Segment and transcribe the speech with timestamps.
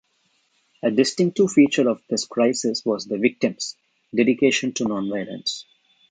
[0.81, 3.77] A distinctive feature of this crisis was the victims'
[4.11, 5.67] dedication to non-violence.